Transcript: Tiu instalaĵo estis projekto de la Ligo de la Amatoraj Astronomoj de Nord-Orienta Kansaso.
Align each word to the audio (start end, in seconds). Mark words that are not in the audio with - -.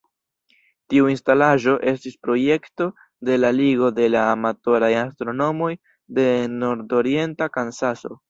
Tiu 0.93 1.09
instalaĵo 1.09 1.73
estis 1.91 2.15
projekto 2.27 2.87
de 3.29 3.37
la 3.43 3.51
Ligo 3.59 3.91
de 3.99 4.07
la 4.15 4.23
Amatoraj 4.29 4.91
Astronomoj 5.03 5.71
de 6.21 6.27
Nord-Orienta 6.65 7.49
Kansaso. 7.59 8.15